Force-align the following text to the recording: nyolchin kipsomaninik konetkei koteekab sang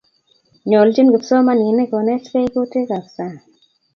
nyolchin 0.69 1.09
kipsomaninik 1.13 1.89
konetkei 1.93 2.47
koteekab 2.55 3.05
sang 3.15 3.35